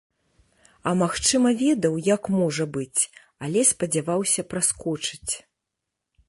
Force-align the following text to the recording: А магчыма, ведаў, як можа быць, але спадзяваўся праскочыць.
А 0.91 0.93
магчыма, 1.01 1.51
ведаў, 1.65 1.93
як 2.15 2.23
можа 2.37 2.65
быць, 2.77 3.01
але 3.49 3.61
спадзяваўся 3.73 4.41
праскочыць. 4.55 5.31